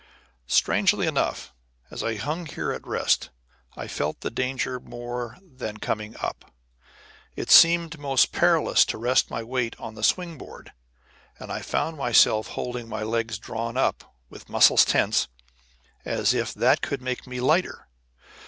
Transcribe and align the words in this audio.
Strangely 0.47 1.05
enough, 1.05 1.53
as 1.91 2.01
I 2.03 2.15
hung 2.15 2.47
here 2.47 2.71
at 2.71 2.87
rest 2.87 3.29
I 3.77 3.87
felt 3.87 4.21
the 4.21 4.31
danger 4.31 4.79
more 4.79 5.37
than 5.43 5.77
coming 5.77 6.17
up. 6.17 6.51
It 7.35 7.51
seemed 7.51 7.99
most 7.99 8.31
perilous 8.31 8.83
to 8.85 8.97
rest 8.97 9.29
my 9.29 9.43
weight 9.43 9.75
on 9.77 9.93
the 9.93 10.01
swing 10.03 10.39
board, 10.39 10.73
and 11.37 11.51
I 11.51 11.61
found 11.61 11.97
myself 11.97 12.47
holding 12.47 12.89
my 12.89 13.03
legs 13.03 13.37
drawn 13.37 13.77
up, 13.77 14.15
with 14.27 14.49
muscles 14.49 14.85
tense, 14.85 15.27
as 16.03 16.33
if 16.33 16.51
that 16.55 16.81
could 16.81 17.03
make 17.03 17.27
me 17.27 17.39
lighter. 17.39 17.87